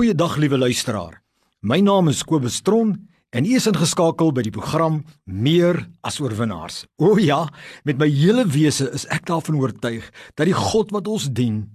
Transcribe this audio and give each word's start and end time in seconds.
Goeiedag 0.00 0.38
liewe 0.40 0.56
luisteraar. 0.56 1.18
My 1.60 1.76
naam 1.84 2.08
is 2.08 2.22
Kobus 2.24 2.62
Tron 2.64 2.94
en 3.36 3.44
u 3.44 3.50
is 3.52 3.66
ingeskakel 3.68 4.30
by 4.32 4.46
die 4.46 4.52
program 4.54 5.02
Meer 5.28 5.76
as 6.00 6.16
oorwinnaars. 6.24 6.86
O 6.96 7.18
ja, 7.20 7.42
met 7.84 8.00
my 8.00 8.08
hele 8.08 8.46
wese 8.48 8.86
is 8.96 9.04
ek 9.12 9.26
daarvan 9.28 9.58
oortuig 9.60 10.06
dat 10.40 10.48
die 10.48 10.56
God 10.56 10.94
wat 10.96 11.10
ons 11.12 11.26
dien, 11.28 11.66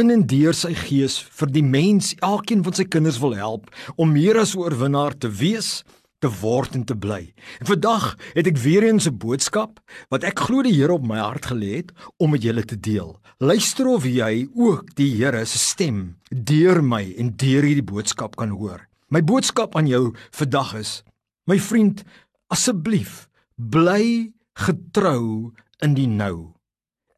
in 0.00 0.14
en 0.14 0.24
deur 0.24 0.56
sy 0.56 0.72
gees 0.86 1.18
vir 1.36 1.52
die 1.52 1.66
mens, 1.66 2.14
elkeen 2.24 2.64
van 2.64 2.78
sy 2.80 2.88
kinders 2.88 3.20
wil 3.20 3.36
help 3.36 3.68
om 4.00 4.16
meer 4.16 4.40
as 4.40 4.56
oorwinnaar 4.56 5.18
te 5.20 5.28
wees 5.28 5.82
te 6.24 6.30
word 6.40 6.76
en 6.78 6.84
te 6.88 6.96
bly. 6.96 7.34
En 7.60 7.68
vandag 7.68 8.14
het 8.32 8.48
ek 8.48 8.58
weer 8.64 8.86
eens 8.88 9.06
'n 9.08 9.18
boodskap 9.20 9.80
wat 10.08 10.24
ek 10.24 10.40
glo 10.46 10.62
die 10.62 10.72
Here 10.72 10.92
op 10.92 11.04
my 11.04 11.18
hart 11.18 11.46
gelê 11.52 11.76
het 11.76 11.92
om 12.16 12.30
met 12.30 12.42
julle 12.42 12.64
te 12.64 12.80
deel. 12.80 13.20
Luister 13.38 13.86
of 13.86 14.04
jy 14.04 14.48
ook 14.54 14.94
die 14.96 15.12
Here 15.16 15.44
se 15.44 15.58
stem 15.58 16.16
deur 16.30 16.82
my 16.82 17.14
en 17.18 17.36
deur 17.36 17.62
hierdie 17.62 17.84
boodskap 17.84 18.36
kan 18.36 18.50
hoor. 18.50 18.88
My 19.08 19.22
boodskap 19.22 19.76
aan 19.76 19.86
jou 19.86 20.14
vandag 20.30 20.74
is: 20.74 21.02
My 21.46 21.58
vriend, 21.58 22.04
asseblief 22.48 23.28
bly 23.56 24.32
getrou 24.54 25.52
in 25.82 25.94
die 25.94 26.08
nou. 26.08 26.54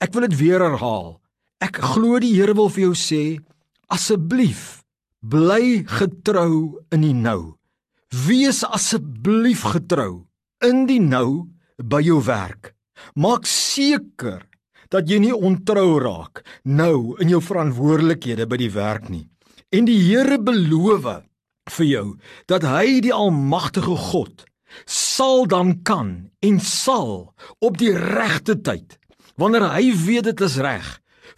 Ek 0.00 0.12
wil 0.12 0.28
dit 0.28 0.38
weer 0.38 0.60
herhaal. 0.60 1.20
Ek 1.60 1.76
glo 1.76 2.18
die 2.18 2.34
Here 2.34 2.54
wil 2.54 2.68
vir 2.68 2.82
jou 2.90 2.94
sê: 2.94 3.38
Asseblief 3.88 4.82
bly 5.20 5.84
getrou 5.86 6.82
in 6.90 7.00
die 7.00 7.14
nou. 7.14 7.56
Wees 8.14 8.62
asseblief 8.62 9.64
getrou 9.66 10.26
in 10.62 10.84
die 10.86 11.00
nou 11.02 11.50
by 11.82 12.00
jou 12.06 12.20
werk. 12.22 12.74
Maak 13.18 13.48
seker 13.50 14.44
dat 14.94 15.10
jy 15.10 15.18
nie 15.24 15.34
ontrou 15.34 15.98
raak 15.98 16.44
nou 16.62 17.16
in 17.20 17.32
jou 17.34 17.40
verantwoordelikhede 17.42 18.46
by 18.46 18.58
die 18.60 18.70
werk 18.70 19.10
nie. 19.10 19.26
En 19.74 19.88
die 19.88 19.98
Here 19.98 20.38
beloof 20.38 21.08
vir 21.74 21.86
jou 21.86 22.06
dat 22.46 22.62
hy 22.62 23.00
die 23.02 23.14
almagtige 23.14 23.96
God 23.98 24.46
sal 24.86 25.46
dan 25.50 25.82
kan 25.82 26.30
en 26.46 26.60
sal 26.62 27.34
op 27.58 27.78
die 27.80 27.90
regte 27.90 28.54
tyd 28.54 28.98
wanneer 29.34 29.66
hy 29.74 29.90
weet 30.06 30.30
dit 30.30 30.44
is 30.46 30.60
reg 30.62 30.86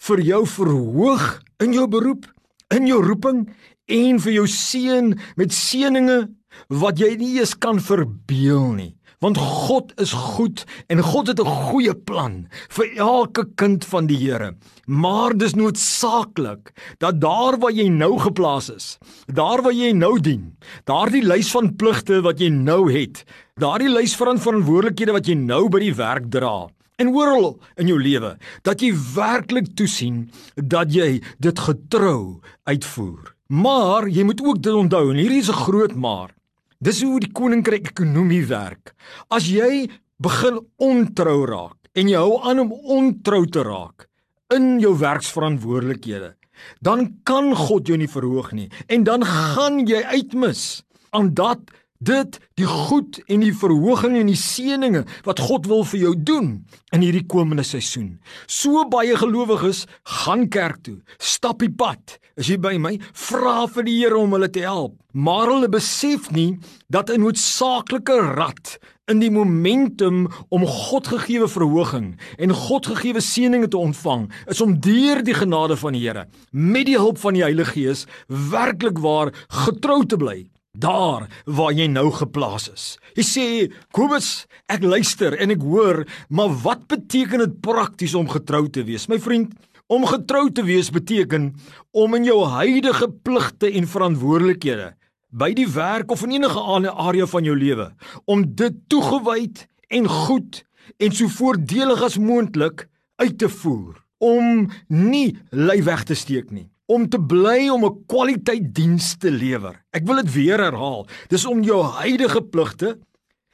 vir 0.04 0.20
jou 0.20 0.42
verhoog 0.46 1.24
in 1.64 1.72
jou 1.74 1.88
beroep, 1.90 2.26
in 2.70 2.86
jou 2.86 3.00
roeping 3.02 3.46
en 3.88 4.20
vir 4.20 4.32
jou 4.36 4.46
seën 4.52 5.14
met 5.40 5.54
seënings 5.54 6.28
wat 6.66 6.98
jy 6.98 7.14
nie 7.16 7.38
eens 7.38 7.54
kan 7.58 7.80
verbeel 7.80 8.72
nie. 8.72 8.94
Want 9.18 9.38
God 9.38 9.92
is 9.98 10.12
goed 10.14 10.62
en 10.86 11.02
God 11.02 11.26
het 11.26 11.40
'n 11.40 11.54
goeie 11.70 11.94
plan 11.94 12.46
vir 12.68 12.86
elke 12.96 13.44
kind 13.54 13.84
van 13.84 14.06
die 14.06 14.16
Here. 14.16 14.54
Maar 14.86 15.36
dis 15.36 15.54
noodsaaklik 15.54 16.72
dat 16.98 17.20
daar 17.20 17.58
waar 17.58 17.72
jy 17.72 17.88
nou 17.88 18.18
geplaas 18.18 18.70
is, 18.70 18.98
daar 19.26 19.62
waar 19.62 19.72
jy 19.72 19.92
nou 19.92 20.20
dien, 20.20 20.56
daardie 20.84 21.22
lys 21.22 21.50
van 21.50 21.76
pligte 21.76 22.22
wat 22.22 22.38
jy 22.38 22.48
nou 22.48 22.92
het, 22.92 23.24
daardie 23.56 23.90
lys 23.90 24.16
van 24.16 24.38
verantwoordelikhede 24.38 25.12
wat 25.12 25.26
jy 25.26 25.34
nou 25.34 25.68
by 25.68 25.78
die 25.78 25.94
werk 25.94 26.30
dra, 26.30 26.68
en 26.98 27.14
oral 27.14 27.58
in 27.78 27.90
jou 27.90 27.98
lewe, 28.02 28.36
dat 28.62 28.82
jy 28.82 28.92
werklik 29.14 29.74
toesien 29.78 30.30
dat 30.54 30.92
jy 30.94 31.20
dit 31.38 31.58
getrou 31.58 32.40
uitvoer. 32.66 33.34
Maar 33.48 34.08
jy 34.08 34.26
moet 34.28 34.42
ook 34.44 34.62
dit 34.62 34.74
onthou 34.74 35.10
en 35.10 35.16
hierdie 35.16 35.40
is 35.40 35.50
'n 35.50 35.62
groot 35.64 35.94
maar. 35.94 36.37
Dis 36.78 37.00
hoe 37.02 37.18
die 37.18 37.32
koninkryk 37.34 37.90
ekonomie 37.90 38.44
werk. 38.46 38.92
As 39.34 39.48
jy 39.50 39.88
begin 40.22 40.60
ontrou 40.78 41.40
raak 41.50 41.90
en 41.98 42.10
jy 42.10 42.18
hou 42.20 42.38
aan 42.46 42.62
om 42.62 42.70
ontrou 42.98 43.42
te 43.50 43.64
raak 43.66 44.06
in 44.54 44.76
jou 44.78 44.94
werksverantwoordelikhede, 45.00 46.36
dan 46.82 47.08
kan 47.26 47.50
God 47.58 47.90
jou 47.90 47.98
nie 47.98 48.10
verhoog 48.10 48.52
nie 48.54 48.68
en 48.86 49.04
dan 49.06 49.26
gaan 49.26 49.82
jy 49.90 50.04
uitmis 50.14 50.84
aan 51.10 51.32
dat 51.34 51.66
dit 51.98 52.38
die 52.58 52.66
goed 52.66 53.18
en 53.26 53.42
die 53.42 53.54
verhoging 53.54 54.16
en 54.20 54.30
die 54.30 54.38
seëninge 54.38 55.04
wat 55.26 55.42
God 55.42 55.66
wil 55.70 55.84
vir 55.90 56.00
jou 56.06 56.14
doen 56.14 56.50
in 56.94 57.02
hierdie 57.04 57.26
komende 57.26 57.66
seisoen. 57.66 58.18
So 58.46 58.84
baie 58.90 59.16
gelowiges 59.18 59.84
gaan 60.22 60.46
kerk 60.52 60.82
toe, 60.86 60.98
stap 61.18 61.62
die 61.64 61.72
pad. 61.72 62.18
As 62.38 62.46
jy 62.46 62.58
by 62.62 62.76
my 62.78 62.94
vra 63.18 63.66
vir 63.66 63.88
die 63.88 63.96
Here 63.98 64.18
om 64.18 64.36
hulle 64.36 64.50
te 64.52 64.62
help, 64.62 64.94
maar 65.12 65.50
hulle 65.50 65.68
besef 65.68 66.30
nie 66.30 66.58
dat 66.88 67.10
'n 67.10 67.20
noodsaaklike 67.20 68.34
rad 68.38 68.78
in 69.08 69.22
die 69.22 69.30
momentum 69.32 70.26
om 70.48 70.66
God 70.66 71.08
gegeewe 71.08 71.48
verhoging 71.48 72.12
en 72.38 72.52
God 72.52 72.86
gegeewe 72.86 73.20
seëninge 73.24 73.68
te 73.68 73.80
ontvang 73.80 74.28
is 74.46 74.60
om 74.60 74.76
deur 74.84 75.22
die 75.24 75.34
genade 75.34 75.76
van 75.76 75.96
die 75.96 76.04
Here 76.04 76.26
met 76.52 76.86
die 76.86 76.98
hulp 76.98 77.18
van 77.18 77.34
die 77.34 77.42
Heilige 77.42 77.72
Gees 77.72 78.06
werklik 78.26 78.98
waar 78.98 79.32
getrou 79.64 80.04
te 80.06 80.16
bly 80.20 80.44
daar 80.80 81.28
waar 81.46 81.72
jy 81.76 81.88
nou 81.90 82.08
geplaas 82.14 82.68
is. 82.72 82.84
Jy 83.18 83.24
sê, 83.26 83.46
Kobus, 83.94 84.46
ek 84.70 84.84
luister 84.86 85.36
en 85.38 85.54
ek 85.54 85.64
hoor, 85.64 86.04
maar 86.28 86.54
wat 86.64 86.86
beteken 86.90 87.44
dit 87.44 87.58
prakties 87.64 88.14
om 88.18 88.28
getrou 88.30 88.66
te 88.72 88.84
wees? 88.86 89.08
My 89.10 89.18
vriend, 89.22 89.54
om 89.88 90.04
getrou 90.06 90.50
te 90.52 90.62
wees 90.68 90.90
beteken 90.92 91.52
om 91.96 92.14
in 92.18 92.26
jou 92.28 92.42
huidige 92.44 93.08
pligte 93.24 93.70
en 93.72 93.88
verantwoordelikhede 93.88 94.92
by 95.28 95.50
die 95.56 95.68
werk 95.72 96.12
of 96.12 96.24
in 96.26 96.36
enige 96.36 96.60
ander 96.60 96.92
area 96.92 97.26
van 97.28 97.48
jou 97.48 97.56
lewe 97.56 97.88
om 98.28 98.44
dit 98.56 98.76
toegewyd 98.92 99.64
en 99.98 100.08
goed 100.08 100.62
en 101.00 101.16
so 101.16 101.32
voordelig 101.38 102.04
as 102.04 102.18
moontlik 102.20 102.84
uit 103.20 103.38
te 103.40 103.48
voer 103.48 103.96
om 104.24 104.68
nie 104.92 105.38
lui 105.52 105.80
weg 105.88 106.04
te 106.08 106.16
steek 106.16 106.52
nie 106.52 106.68
om 106.88 107.04
te 107.08 107.20
bly 107.20 107.68
om 107.68 107.84
'n 107.84 108.04
kwaliteit 108.06 108.74
diens 108.74 109.16
te 109.16 109.30
lewer. 109.30 109.84
Ek 109.92 110.06
wil 110.06 110.16
dit 110.16 110.32
weer 110.32 110.58
herhaal. 110.58 111.06
Dis 111.28 111.44
om 111.44 111.62
jou 111.62 111.82
huidige 111.82 112.42
pligte, 112.42 112.98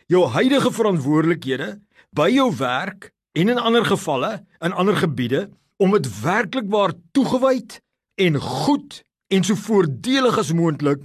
jou 0.06 0.26
huidige 0.26 0.72
verantwoordelikhede 0.72 1.80
by 2.10 2.28
jou 2.30 2.56
werk 2.56 3.12
en 3.32 3.48
in 3.48 3.58
ander 3.58 3.84
gevalle 3.84 4.44
in 4.60 4.72
ander 4.72 4.96
gebiede 4.96 5.50
om 5.76 5.90
dit 5.90 6.06
werklik 6.22 6.70
waar 6.70 6.92
toegewyd 7.12 7.80
en 8.14 8.38
goed 8.40 9.02
en 9.28 9.44
so 9.44 9.54
voordelig 9.54 10.38
as 10.38 10.52
moontlik 10.52 11.02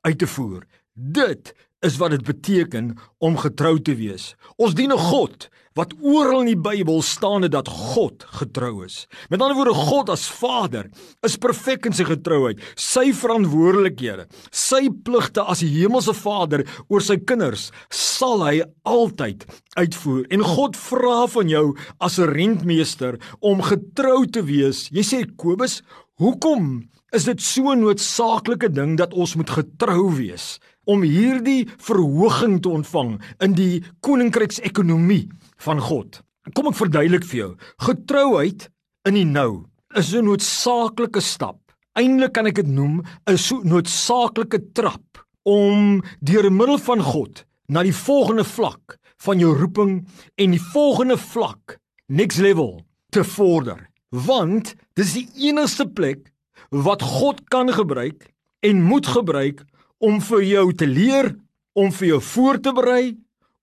uit 0.00 0.18
te 0.18 0.26
voer. 0.26 0.62
Dit 0.92 1.54
is 1.82 1.98
wat 1.98 2.14
dit 2.14 2.22
beteken 2.24 2.94
om 3.18 3.36
getrou 3.38 3.76
te 3.82 3.94
wees. 3.98 4.34
Ons 4.56 4.74
dien 4.74 4.92
'n 4.92 4.98
God 4.98 5.50
wat 5.78 5.94
oral 6.04 6.42
in 6.44 6.52
die 6.52 6.60
Bybel 6.60 7.00
staan 7.02 7.46
dat 7.50 7.68
God 7.68 8.24
getrou 8.38 8.84
is. 8.84 9.06
Met 9.32 9.40
ander 9.40 9.56
woorde 9.56 9.74
God 9.74 10.10
as 10.12 10.26
Vader 10.28 10.90
is 11.24 11.38
perfek 11.40 11.86
in 11.88 11.96
sy 11.96 12.04
getrouheid, 12.04 12.60
sy 12.76 13.12
verantwoordelikhede, 13.16 14.26
sy 14.50 14.88
pligte 15.04 15.44
as 15.48 15.64
die 15.64 15.72
hemelse 15.72 16.14
Vader 16.14 16.66
oor 16.88 17.00
sy 17.00 17.16
kinders 17.16 17.70
sal 17.88 18.44
hy 18.44 18.62
altyd 18.84 19.46
uitvoer. 19.78 20.26
En 20.30 20.44
God 20.44 20.76
vra 20.76 21.26
van 21.26 21.48
jou 21.48 21.66
as 22.00 22.18
'n 22.18 22.28
rentmeester 22.28 23.18
om 23.40 23.62
getrou 23.62 24.26
te 24.26 24.42
wees. 24.42 24.88
Jy 24.92 25.02
sê 25.02 25.36
Kobus, 25.36 25.82
hoekom 26.18 26.88
is 27.12 27.24
dit 27.24 27.40
so 27.40 27.72
'n 27.72 27.80
noodsaaklike 27.80 28.68
ding 28.72 28.96
dat 28.96 29.14
ons 29.14 29.36
moet 29.36 29.50
getrou 29.50 30.16
wees? 30.16 30.58
Om 30.84 31.02
hierdie 31.06 31.68
verhoging 31.78 32.60
te 32.62 32.72
ontvang 32.72 33.16
in 33.44 33.54
die 33.54 33.82
koninkryksekonomie 34.00 35.28
van 35.62 35.80
God. 35.80 36.20
Kom 36.54 36.70
ek 36.72 36.78
verduidelik 36.78 37.26
vir 37.30 37.38
jou. 37.38 37.50
Getrouheid 37.86 38.68
in 39.06 39.14
die 39.14 39.28
nou 39.28 39.66
is 39.94 40.14
'n 40.14 40.24
noodsaaklike 40.24 41.20
stap. 41.20 41.58
Eindelik 41.94 42.32
kan 42.32 42.46
ek 42.46 42.54
dit 42.54 42.66
noem 42.66 43.02
'n 43.26 43.36
so 43.36 43.60
noodsaaklike 43.62 44.72
trap 44.72 45.24
om 45.44 46.02
deur 46.20 46.50
middel 46.50 46.78
van 46.78 47.00
God 47.00 47.44
na 47.68 47.82
die 47.82 47.94
volgende 47.94 48.44
vlak 48.44 48.98
van 49.24 49.38
jou 49.38 49.54
roeping 49.56 50.06
en 50.36 50.50
die 50.50 50.62
volgende 50.72 51.16
vlak, 51.16 51.78
next 52.08 52.38
level, 52.38 52.82
te 53.10 53.24
vorder. 53.24 53.88
Want 54.10 54.74
dis 54.94 55.12
die 55.12 55.28
enigste 55.48 55.86
plek 55.86 56.32
wat 56.70 57.02
God 57.02 57.48
kan 57.48 57.72
gebruik 57.72 58.30
en 58.60 58.82
moet 58.82 59.06
gebruik 59.06 59.62
om 60.02 60.18
vir 60.20 60.42
jou 60.42 60.66
te 60.74 60.86
leer, 60.86 61.32
om 61.78 61.92
vir 61.94 62.08
jou 62.08 62.20
voor 62.32 62.58
te 62.60 62.72
berei, 62.74 63.04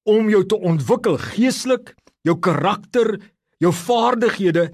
om 0.08 0.30
jou 0.32 0.42
te 0.48 0.58
ontwikkel 0.58 1.20
geestelik, 1.22 1.94
jou 2.24 2.38
karakter, 2.40 3.18
jou 3.60 3.72
vaardighede 3.76 4.70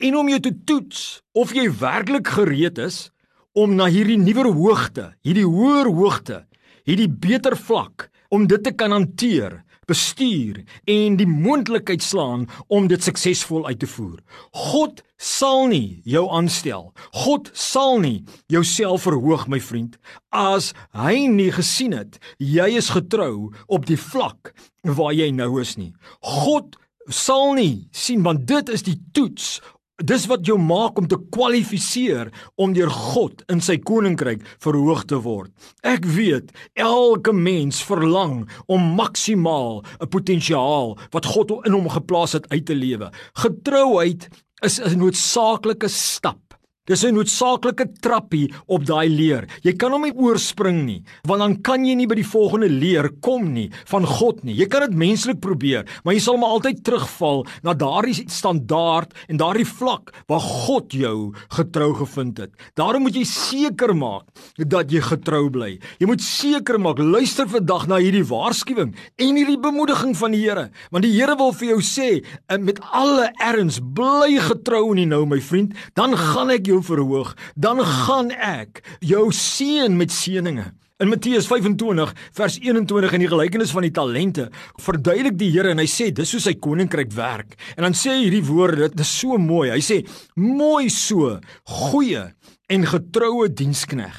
en 0.00 0.16
om 0.16 0.28
jou 0.32 0.40
te 0.40 0.52
toets 0.66 1.20
of 1.36 1.52
jy 1.54 1.68
werklik 1.80 2.30
gereed 2.38 2.80
is 2.80 3.10
om 3.52 3.74
na 3.76 3.88
hierdie 3.90 4.18
nuwer 4.18 4.48
hoogte, 4.54 5.10
hierdie 5.26 5.46
hoër 5.46 5.90
hoogte, 5.92 6.44
hierdie 6.88 7.10
beter 7.10 7.56
vlak 7.58 8.08
om 8.30 8.46
dit 8.48 8.62
te 8.64 8.72
kan 8.72 8.94
hanteer 8.94 9.60
bestuur 9.90 10.62
en 10.90 11.18
die 11.18 11.28
moontlikheid 11.28 12.02
slaan 12.04 12.46
om 12.68 12.88
dit 12.90 13.02
suksesvol 13.02 13.66
uit 13.66 13.80
te 13.82 13.88
voer. 13.90 14.18
God 14.54 15.02
sal 15.20 15.66
nie 15.72 16.00
jou 16.08 16.24
aanstel. 16.32 16.90
God 17.24 17.50
sal 17.52 17.98
nie 18.00 18.22
jouself 18.52 19.04
verhoog 19.08 19.48
my 19.50 19.60
vriend 19.60 19.98
as 20.30 20.72
hy 20.96 21.26
nie 21.28 21.50
gesien 21.54 21.96
het 21.96 22.20
jy 22.38 22.70
is 22.80 22.92
getrou 22.94 23.50
op 23.68 23.88
die 23.90 23.98
vlak 24.00 24.54
waar 24.86 25.12
jy 25.16 25.30
nou 25.34 25.58
is 25.60 25.76
nie. 25.76 25.92
God 26.22 26.78
sal 27.10 27.54
nie 27.58 27.88
sien 27.92 28.22
want 28.26 28.46
dit 28.48 28.70
is 28.72 28.86
die 28.86 28.98
toets 29.16 29.58
Dis 30.00 30.24
wat 30.30 30.46
jou 30.48 30.56
maak 30.58 30.98
om 30.98 31.06
te 31.08 31.18
kwalifiseer 31.34 32.30
om 32.56 32.72
deur 32.72 32.90
God 32.90 33.42
in 33.52 33.60
sy 33.60 33.76
koninkryk 33.84 34.46
verhoog 34.64 35.04
te 35.10 35.18
word. 35.20 35.52
Ek 35.84 36.06
weet 36.08 36.54
elke 36.80 37.34
mens 37.36 37.82
verlang 37.84 38.46
om 38.66 38.94
maksimaal 38.96 39.84
'n 40.00 40.08
potensiaal 40.08 40.96
wat 41.12 41.26
God 41.26 41.52
in 41.66 41.72
hom 41.72 41.88
geplaas 41.88 42.32
het 42.32 42.48
uit 42.48 42.64
te 42.66 42.74
lewe. 42.74 43.10
Getrouheid 43.34 44.28
is 44.62 44.80
'n 44.80 44.98
noodsaaklike 44.98 45.88
stap 45.88 46.49
Dis 46.88 47.04
'n 47.04 47.12
noodsaaklike 47.12 48.00
trappie 48.00 48.48
op 48.66 48.86
daai 48.88 49.08
leer. 49.08 49.44
Jy 49.62 49.74
kan 49.76 49.92
hom 49.92 50.02
nie 50.02 50.16
oorspring 50.16 50.86
nie, 50.86 51.02
want 51.28 51.40
dan 51.40 51.60
kan 51.60 51.84
jy 51.84 51.94
nie 51.94 52.06
by 52.06 52.14
die 52.14 52.24
volgende 52.24 52.68
leer 52.68 53.10
kom 53.20 53.52
nie 53.52 53.70
van 53.84 54.06
God 54.06 54.42
nie. 54.44 54.54
Jy 54.54 54.66
kan 54.66 54.80
dit 54.88 54.96
menslik 54.96 55.40
probeer, 55.40 55.84
maar 56.04 56.14
jy 56.14 56.20
sal 56.20 56.38
maar 56.38 56.56
altyd 56.56 56.82
terugval 56.82 57.46
na 57.62 57.74
daardie 57.74 58.24
standaard 58.26 59.12
en 59.28 59.36
daardie 59.36 59.66
vlak 59.66 60.10
waar 60.26 60.40
God 60.40 60.92
jou 60.92 61.34
getrou 61.50 61.92
gevind 61.94 62.38
het. 62.38 62.50
Daarom 62.76 63.02
moet 63.02 63.14
jy 63.14 63.24
seker 63.24 63.94
maak 63.94 64.24
dat 64.56 64.90
jy 64.90 65.00
getrou 65.00 65.50
bly. 65.50 65.78
Jy 66.00 66.06
moet 66.06 66.22
seker 66.22 66.80
maak 66.80 66.98
luister 66.98 67.46
vandag 67.46 67.88
na 67.88 67.96
hierdie 68.00 68.24
waarskuwing 68.24 68.96
en 69.18 69.36
hierdie 69.36 69.60
bemoediging 69.60 70.16
van 70.16 70.32
die 70.32 70.40
Here, 70.40 70.70
want 70.90 71.04
die 71.04 71.12
Here 71.12 71.36
wil 71.36 71.52
vir 71.52 71.68
jou 71.68 71.80
sê 71.82 72.24
met 72.58 72.80
alle 72.90 73.30
erns 73.38 73.80
bly 73.80 74.38
getrou 74.40 74.96
in 74.96 75.10
nou 75.10 75.26
my 75.26 75.40
vriend, 75.40 75.74
dan 75.94 76.16
gaan 76.16 76.50
ek 76.50 76.69
jou 76.70 76.80
verhoog, 76.84 77.34
dan 77.54 77.82
gaan 77.84 78.30
ek 78.34 78.84
jou 79.04 79.28
seën 79.34 79.96
met 79.96 80.12
seëninge. 80.14 80.70
In 81.00 81.08
Matteus 81.08 81.46
25 81.48 82.10
vers 82.36 82.58
21 82.60 83.14
in 83.16 83.22
die 83.24 83.30
gelykenis 83.30 83.70
van 83.72 83.86
die 83.86 83.92
talente 83.96 84.50
verduidelik 84.84 85.38
die 85.40 85.48
Here 85.54 85.72
en 85.72 85.80
hy 85.80 85.86
sê 85.88 86.10
dis 86.12 86.34
hoe 86.36 86.42
sy 86.44 86.52
koninkryk 86.60 87.14
werk. 87.16 87.54
En 87.78 87.86
dan 87.86 87.96
sê 87.96 88.12
hy 88.12 88.26
hierdie 88.26 88.44
woorde, 88.44 88.90
dit 88.92 89.00
is 89.00 89.12
so 89.22 89.38
mooi. 89.40 89.70
Hy 89.72 89.80
sê: 89.80 90.02
"Mooi 90.36 90.90
so, 90.92 91.38
goeie 91.64 92.26
en 92.68 92.84
getroue 92.84 93.48
dienskneg. 93.48 94.18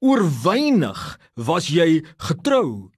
Oor 0.00 0.24
weinig 0.44 1.02
was 1.36 1.68
jy 1.68 2.00
getrou. 2.16 2.88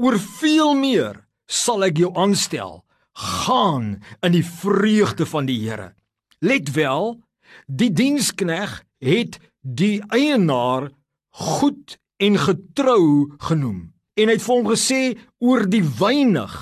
Oor 0.00 0.16
veel 0.40 0.74
meer 0.74 1.26
sal 1.46 1.84
ek 1.84 2.00
jou 2.00 2.14
aanstel. 2.16 2.84
Gaan 3.12 3.98
in 4.22 4.32
die 4.32 4.44
vreugde 4.44 5.28
van 5.28 5.44
die 5.44 5.60
Here." 5.60 5.92
Let 6.40 6.72
wel, 6.72 7.18
Die 7.66 7.90
dienskneg 7.92 8.82
het 9.04 9.38
die 9.60 10.00
eienaar 10.14 10.90
goed 11.38 11.98
en 12.18 12.38
getrou 12.40 13.34
genoem 13.38 13.92
en 14.18 14.26
hy 14.26 14.34
het 14.34 14.42
vir 14.42 14.56
hom 14.56 14.70
gesê 14.72 15.02
oor 15.44 15.66
die 15.70 15.84
weinig 16.00 16.54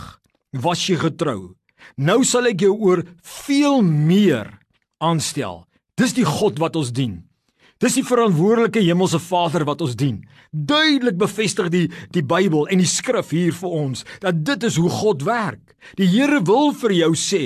was 0.60 0.82
jy 0.88 0.98
getrou. 1.00 1.54
Nou 1.96 2.20
sal 2.24 2.50
ek 2.50 2.66
jou 2.66 2.74
oor 2.76 3.02
veel 3.24 3.80
meer 3.84 4.50
aanstel. 5.00 5.64
Dis 5.96 6.12
die 6.16 6.26
God 6.28 6.60
wat 6.60 6.76
ons 6.76 6.92
dien 6.92 7.22
Dis 7.76 7.98
die 7.98 8.06
verantwoordelike 8.08 8.80
hemelse 8.80 9.18
Vader 9.20 9.66
wat 9.68 9.82
ons 9.84 9.92
dien. 10.00 10.22
Duidelik 10.48 11.18
bevestig 11.20 11.66
die 11.74 11.82
die 12.14 12.22
Bybel 12.24 12.64
en 12.72 12.80
die 12.80 12.88
skrif 12.88 13.34
hier 13.36 13.52
vir 13.52 13.74
ons 13.82 14.06
dat 14.22 14.38
dit 14.48 14.64
is 14.64 14.78
hoe 14.80 14.88
God 14.88 15.26
werk. 15.28 15.74
Die 16.00 16.08
Here 16.08 16.40
wil 16.48 16.72
vir 16.72 16.94
jou 16.96 17.10
sê, 17.20 17.42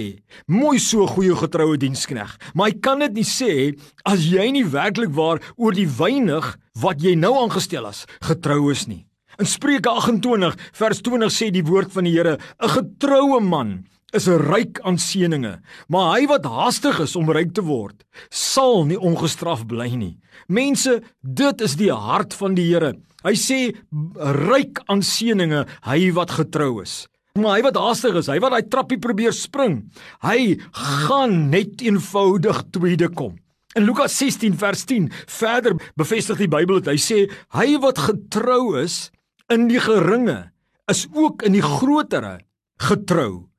mooi 0.46 0.78
so 0.78 1.08
goeie 1.10 1.34
getroue 1.34 1.80
dienskneg, 1.82 2.36
maar 2.54 2.70
hy 2.70 2.78
kan 2.78 3.02
dit 3.02 3.18
nie 3.18 3.26
sê 3.26 3.74
as 4.06 4.22
jy 4.22 4.46
nie 4.54 4.64
werklik 4.70 5.10
waar 5.18 5.42
oor 5.58 5.74
die 5.74 5.90
weinig 5.98 6.54
wat 6.78 7.02
jy 7.02 7.16
nou 7.18 7.34
aangestel 7.42 7.90
is, 7.90 8.06
getrou 8.22 8.70
is 8.70 8.86
nie. 8.86 9.02
In 9.42 9.50
Spreuke 9.50 9.90
28 9.90 10.54
vers 10.78 11.02
20 11.10 11.34
sê 11.34 11.50
die 11.50 11.66
woord 11.66 11.90
van 11.90 12.06
die 12.06 12.14
Here, 12.14 12.38
'n 12.38 12.74
getroue 12.78 13.42
man 13.42 13.80
is 14.16 14.26
ryk 14.26 14.80
aan 14.86 14.98
seëninge, 14.98 15.58
maar 15.88 16.08
hy 16.16 16.26
wat 16.30 16.48
haastig 16.48 16.98
is 17.04 17.16
om 17.18 17.30
ryk 17.30 17.52
te 17.56 17.64
word, 17.66 18.02
sal 18.30 18.84
nie 18.88 18.98
ongestraf 18.98 19.66
bly 19.70 19.90
nie. 19.94 20.16
Mense, 20.48 20.98
dit 21.22 21.64
is 21.66 21.76
die 21.78 21.92
hart 21.94 22.34
van 22.38 22.56
die 22.58 22.66
Here. 22.70 22.94
Hy 23.26 23.34
sê 23.36 23.60
ryk 24.48 24.80
aan 24.90 25.04
seëninge, 25.04 25.66
hy 25.86 26.00
wat 26.16 26.34
getrou 26.38 26.80
is. 26.82 27.04
Maar 27.38 27.58
hy 27.58 27.66
wat 27.68 27.78
haastig 27.78 28.16
is, 28.18 28.30
hy 28.32 28.40
wat 28.42 28.56
daai 28.56 28.70
trappie 28.72 28.98
probeer 29.02 29.34
spring, 29.36 29.84
hy 30.26 30.56
gaan 30.74 31.50
net 31.52 31.84
eenvoudig 31.84 32.64
tweede 32.74 33.10
kom. 33.14 33.36
In 33.78 33.86
Lukas 33.86 34.16
16 34.18 34.56
vers 34.58 34.82
10 34.90 35.06
verder 35.30 35.76
bevestig 36.00 36.40
die 36.42 36.50
Bybel 36.50 36.80
dit. 36.80 36.90
Hy 36.90 36.98
sê 36.98 37.18
hy 37.54 37.76
wat 37.84 38.02
getrou 38.02 38.74
is 38.80 39.12
in 39.52 39.68
die 39.70 39.78
geringe 39.82 40.50
is 40.90 41.04
ook 41.14 41.44
in 41.46 41.54
die 41.54 41.62
grotere 41.62 42.40
getrou. 42.82 43.49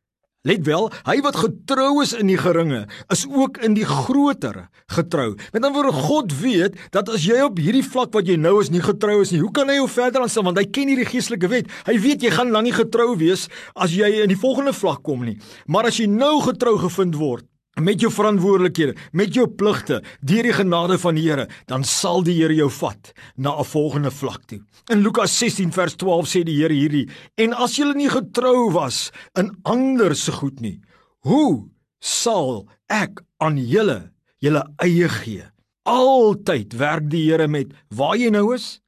Let 0.42 0.64
wel, 0.66 0.88
hy 1.06 1.20
wat 1.22 1.36
getrou 1.38 2.00
is 2.02 2.16
in 2.18 2.26
die 2.26 2.38
geringe, 2.40 2.88
is 3.14 3.28
ook 3.30 3.60
in 3.62 3.76
die 3.78 3.86
groter 3.86 4.56
getrou. 4.90 5.36
Met 5.54 5.60
ander 5.62 5.76
woorde, 5.76 5.92
God 6.08 6.34
weet 6.40 6.80
dat 6.96 7.12
as 7.14 7.28
jy 7.30 7.44
op 7.46 7.60
hierdie 7.62 7.84
vlak 7.86 8.10
wat 8.18 8.26
jy 8.26 8.40
nou 8.42 8.56
is 8.58 8.72
nie 8.74 8.82
getrou 8.82 9.20
is 9.22 9.30
nie, 9.30 9.44
hoe 9.44 9.52
kan 9.54 9.70
hy 9.70 9.78
jou 9.78 9.86
verder 9.94 10.26
aanstel 10.26 10.48
want 10.48 10.58
hy 10.58 10.66
ken 10.66 10.90
hierdie 10.90 11.06
geestelike 11.06 11.52
wet. 11.52 11.70
Hy 11.86 11.94
weet 12.02 12.26
jy 12.26 12.34
gaan 12.34 12.50
lang 12.56 12.66
nie 12.66 12.74
getrou 12.74 13.12
wees 13.22 13.46
as 13.78 13.94
jy 13.94 14.10
in 14.24 14.34
die 14.34 14.40
volgende 14.42 14.74
vlak 14.74 15.06
kom 15.06 15.22
nie. 15.30 15.38
Maar 15.70 15.92
as 15.92 16.02
jy 16.02 16.10
nou 16.10 16.40
getrou 16.48 16.74
gevind 16.88 17.22
word, 17.22 17.46
met 17.84 18.02
jou 18.02 18.12
verantwoordelikhede, 18.14 18.96
met 19.12 19.34
jou 19.36 19.48
pligte, 19.48 20.02
deur 20.22 20.48
die 20.48 20.56
genade 20.56 20.98
van 21.02 21.18
die 21.18 21.26
Here, 21.28 21.48
dan 21.68 21.84
sal 21.88 22.24
die 22.26 22.38
Here 22.40 22.56
jou 22.56 22.70
vat 22.70 23.14
na 23.36 23.58
'n 23.60 23.66
volgende 23.66 24.12
vlak 24.12 24.46
toe. 24.48 24.62
In 24.90 25.02
Lukas 25.02 25.38
16 25.38 25.72
vers 25.72 25.96
12 25.96 26.28
sê 26.28 26.44
die 26.44 26.58
Here 26.62 26.74
hierdie: 26.74 27.10
"En 27.36 27.54
as 27.54 27.76
julle 27.76 27.94
nie 27.94 28.10
getrou 28.10 28.72
was 28.72 29.12
in 29.36 29.58
ander 29.64 30.16
se 30.16 30.32
goed 30.32 30.60
nie, 30.60 30.80
hoe 31.20 31.70
sal 32.00 32.68
ek 32.90 33.22
aan 33.38 33.58
julle 33.58 34.12
julle 34.40 34.64
eie 34.78 35.10
gee?" 35.10 35.44
Altyd 35.84 36.74
werk 36.74 37.10
die 37.10 37.30
Here 37.30 37.48
met 37.48 37.74
waar 37.90 38.18
jy 38.18 38.30
nou 38.30 38.54
is. 38.54 38.82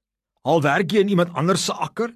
Al 0.43 0.61
werk 0.61 0.91
jy 0.91 0.99
in 0.99 1.09
iemand 1.09 1.33
anders 1.33 1.65
se 1.65 1.73
akker, 1.73 2.13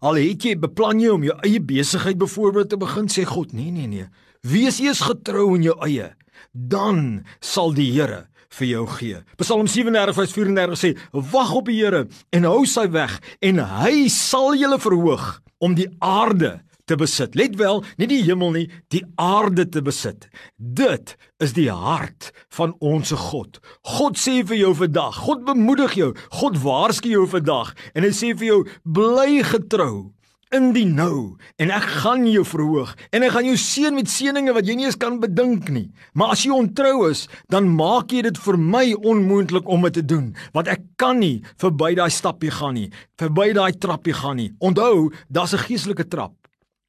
al 0.00 0.14
het 0.14 0.44
jy 0.44 0.54
beplan 0.56 1.00
jy 1.00 1.08
om 1.08 1.24
jou 1.24 1.36
eie 1.42 1.60
besigheid 1.60 2.18
byvoorbeeld 2.18 2.68
te 2.68 2.76
begin, 2.76 3.08
sê 3.08 3.24
God: 3.24 3.52
"Nee, 3.52 3.70
nee, 3.70 3.86
nee. 3.86 4.06
Wees 4.40 4.78
eers 4.80 5.00
getrou 5.04 5.54
in 5.56 5.62
jou 5.62 5.74
eie, 5.84 6.14
dan 6.52 7.24
sal 7.40 7.74
die 7.76 7.90
Here 7.92 8.26
vir 8.58 8.66
jou 8.66 8.86
gee. 8.96 9.20
Psalm 9.38 9.68
37 9.70 10.16
vers 10.16 10.32
34 10.34 10.78
sê: 10.78 10.90
"Wag 11.12 11.52
op 11.54 11.66
die 11.66 11.78
Here 11.78 12.08
en 12.32 12.44
hou 12.44 12.64
sy 12.66 12.88
weg 12.90 13.20
en 13.40 13.58
hy 13.58 14.08
sal 14.08 14.54
julle 14.54 14.78
verhoog 14.78 15.40
om 15.58 15.74
die 15.74 15.88
aarde 16.00 16.60
te 16.86 16.96
besit." 16.96 17.34
Let 17.34 17.56
wel, 17.56 17.84
nie 17.98 18.06
die 18.06 18.22
hemel 18.22 18.50
nie, 18.50 18.70
die 18.88 19.04
aarde 19.16 19.68
te 19.68 19.82
besit. 19.82 20.28
Dit 20.56 21.16
is 21.38 21.52
die 21.52 21.70
hart 21.70 22.32
van 22.48 22.74
ons 22.80 23.10
God. 23.10 23.60
God 23.84 24.18
sê 24.18 24.42
vir 24.46 24.56
jou 24.56 24.74
vandag, 24.74 25.14
God 25.14 25.44
bemoedig 25.44 25.94
jou, 25.94 26.14
God 26.30 26.58
waarsku 26.58 27.08
jou 27.08 27.26
vandag 27.26 27.74
en 27.94 28.02
hy 28.02 28.10
sê 28.10 28.34
vir 28.34 28.46
jou: 28.46 28.68
"Bly 28.84 29.42
getrou." 29.42 30.12
In 30.54 30.72
die 30.74 30.86
nou 30.86 31.36
en 31.62 31.70
ek 31.70 31.84
gaan 32.02 32.24
jou 32.26 32.42
verhoog 32.46 32.90
en 33.14 33.22
ek 33.26 33.34
gaan 33.36 33.46
jou 33.46 33.56
seën 33.60 33.94
met 33.94 34.10
seëninge 34.10 34.54
wat 34.56 34.66
jy 34.66 34.74
nie 34.78 34.88
eens 34.88 34.98
kan 34.98 35.20
bedink 35.22 35.68
nie. 35.70 35.86
Maar 36.18 36.34
as 36.34 36.42
jy 36.44 36.50
ontrou 36.54 37.06
is, 37.10 37.26
dan 37.52 37.70
maak 37.78 38.10
jy 38.10 38.24
dit 38.26 38.40
vir 38.44 38.58
my 38.58 38.84
onmoontlik 38.98 39.68
om 39.70 39.86
dit 39.86 40.00
te 40.00 40.04
doen, 40.14 40.32
want 40.56 40.70
ek 40.72 40.82
kan 41.00 41.20
nie 41.22 41.40
verby 41.62 41.92
daai 41.98 42.10
stapie 42.10 42.50
gaan 42.54 42.74
nie, 42.78 42.88
verby 43.20 43.52
daai 43.54 43.72
trappie 43.78 44.16
gaan 44.16 44.40
nie. 44.42 44.50
Onthou, 44.58 45.12
daar's 45.30 45.54
'n 45.54 45.64
geestelike 45.68 46.08
trap. 46.10 46.34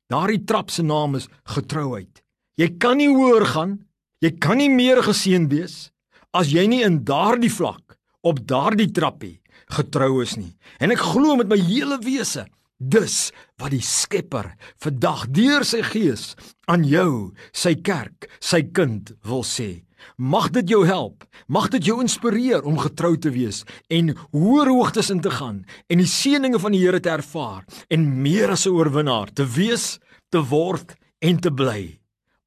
Daardie 0.09 0.43
trap 0.43 0.69
se 0.69 0.83
naam 0.83 1.15
is 1.15 1.29
getrouheid. 1.45 2.23
Jy 2.57 2.77
kan 2.79 2.97
nie 2.97 3.07
hoër 3.07 3.45
gaan, 3.45 3.85
jy 4.21 4.31
kan 4.39 4.57
nie 4.57 4.69
meer 4.69 5.01
geseën 5.03 5.47
wees 5.49 5.91
as 6.33 6.51
jy 6.51 6.67
nie 6.67 6.83
in 6.83 7.03
daardie 7.03 7.51
vlak 7.51 7.97
op 8.21 8.47
daardie 8.47 8.91
trappie 8.91 9.41
getrou 9.69 10.21
is 10.21 10.35
nie. 10.35 10.55
En 10.79 10.91
ek 10.91 10.99
glo 10.99 11.35
met 11.35 11.47
my 11.47 11.57
hele 11.57 11.97
wese 12.03 12.45
Dus 12.81 13.29
wat 13.61 13.75
die 13.75 13.83
Skepper 13.85 14.55
vandag 14.81 15.27
deur 15.29 15.61
sy 15.67 15.83
gees 15.85 16.31
aan 16.65 16.81
jou, 16.87 17.29
sy 17.53 17.75
kerk, 17.77 18.25
sy 18.41 18.63
kind 18.73 19.13
wil 19.27 19.45
sê. 19.45 19.83
Mag 20.17 20.49
dit 20.55 20.73
jou 20.73 20.81
help, 20.89 21.27
mag 21.45 21.69
dit 21.69 21.91
jou 21.91 21.99
inspireer 22.01 22.65
om 22.65 22.79
getrou 22.81 23.13
te 23.21 23.29
wees 23.35 23.61
en 23.93 24.15
hoër 24.33 24.73
hoogtes 24.73 25.13
in 25.13 25.21
te 25.21 25.29
gaan 25.29 25.61
en 25.93 26.01
die 26.01 26.09
seëninge 26.09 26.57
van 26.63 26.73
die 26.73 26.81
Here 26.81 27.03
te 27.03 27.13
ervaar 27.13 27.69
en 27.93 28.09
meer 28.23 28.57
as 28.57 28.65
'n 28.65 28.73
oorwinnaar 28.73 29.29
te 29.29 29.45
wees, 29.45 29.99
te 30.31 30.41
word 30.41 30.97
en 31.21 31.37
te 31.37 31.53
bly. 31.53 31.99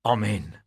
Amen. 0.03 0.64